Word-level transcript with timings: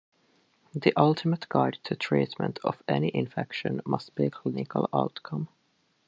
The 0.73 0.93
ultimate 0.97 1.47
guide 1.47 1.77
to 1.83 1.95
treatment 1.95 2.57
of 2.63 2.81
any 2.87 3.11
infection 3.15 3.81
must 3.85 4.15
be 4.15 4.31
clinical 4.31 4.89
outcome. 4.91 5.47